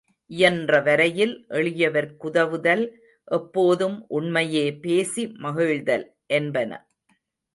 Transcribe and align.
இயன்றவரையில் 0.31 1.33
எளியவர்க்குதவுதல், 1.49 2.83
எப்போதும் 3.27 3.97
உண்மையே 4.09 4.65
பேசி 4.81 5.25
மகிழ்தல் 5.39 6.05
என்பன. 6.33 6.71